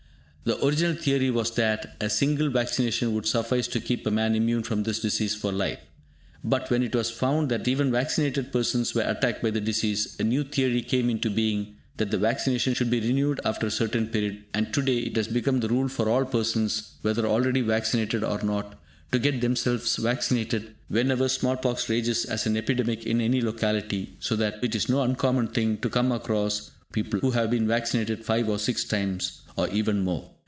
The 0.43 0.65
original 0.65 0.95
theory 0.95 1.29
was 1.29 1.51
that 1.51 1.95
a 2.01 2.09
single 2.09 2.49
vaccination 2.49 3.13
would 3.13 3.27
suffice 3.27 3.67
to 3.69 3.79
keep 3.79 4.07
a 4.07 4.11
man 4.11 4.33
immune 4.33 4.63
from 4.63 4.81
this 4.83 4.99
disease 4.99 5.35
for 5.35 5.51
life; 5.51 5.77
but, 6.43 6.69
when 6.71 6.81
it 6.81 6.95
was 6.95 7.11
found 7.11 7.49
that 7.49 7.67
even 7.67 7.91
vaccinated 7.91 8.51
persons 8.51 8.95
were 8.95 9.03
attacked 9.03 9.43
by 9.43 9.51
the 9.51 9.61
disease, 9.61 10.15
a 10.19 10.23
new 10.23 10.43
theory 10.43 10.81
came 10.81 11.11
into 11.11 11.29
being 11.29 11.75
that 11.97 12.09
the 12.09 12.17
vaccination 12.17 12.73
should 12.73 12.89
be 12.89 12.99
renewed 12.99 13.39
after 13.45 13.67
a 13.67 13.71
certain 13.71 14.07
period, 14.07 14.43
and 14.51 14.73
to 14.73 14.81
day 14.81 14.97
it 14.97 15.15
has 15.15 15.27
become 15.27 15.59
the 15.59 15.69
rule 15.69 15.87
for 15.87 16.09
all 16.09 16.25
persons 16.25 16.93
whether 17.03 17.27
already 17.27 17.61
vaccinated 17.61 18.23
or 18.23 18.41
not 18.41 18.79
to 19.11 19.19
get 19.19 19.41
themselves 19.41 19.97
vaccinated 19.97 20.73
whenever 20.89 21.29
small 21.29 21.55
pox 21.55 21.87
rages 21.87 22.25
as 22.25 22.47
an 22.47 22.57
epidemic 22.57 23.05
in 23.05 23.21
any 23.21 23.41
locality, 23.41 24.17
so 24.19 24.35
that 24.35 24.55
it 24.63 24.73
is 24.73 24.89
no 24.89 25.03
uncommon 25.03 25.47
thing 25.47 25.77
to 25.77 25.87
come 25.87 26.11
across 26.11 26.71
people 26.91 27.21
who 27.21 27.31
have 27.31 27.49
been 27.49 27.65
vaccinated 27.65 28.25
five 28.25 28.49
or 28.49 28.59
six 28.59 28.83
times, 28.83 29.37
or 29.55 29.69
even 29.69 29.97
more. 30.01 30.29